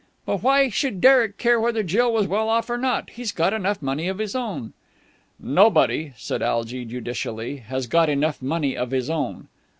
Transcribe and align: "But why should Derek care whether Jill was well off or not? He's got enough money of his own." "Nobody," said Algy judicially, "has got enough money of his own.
"But 0.25 0.41
why 0.41 0.67
should 0.69 0.99
Derek 0.99 1.37
care 1.37 1.59
whether 1.59 1.83
Jill 1.83 2.11
was 2.11 2.25
well 2.25 2.49
off 2.49 2.71
or 2.71 2.77
not? 2.79 3.11
He's 3.11 3.31
got 3.31 3.53
enough 3.53 3.83
money 3.83 4.07
of 4.07 4.17
his 4.17 4.35
own." 4.35 4.73
"Nobody," 5.39 6.13
said 6.17 6.41
Algy 6.41 6.85
judicially, 6.85 7.57
"has 7.57 7.85
got 7.85 8.09
enough 8.09 8.41
money 8.41 8.75
of 8.75 8.89
his 8.89 9.11
own. 9.11 9.47